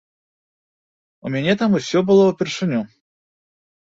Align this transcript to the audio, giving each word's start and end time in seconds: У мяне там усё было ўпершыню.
У 1.27 1.33
мяне 1.35 1.53
там 1.59 1.77
усё 1.79 1.99
было 2.09 2.23
ўпершыню. 2.31 2.79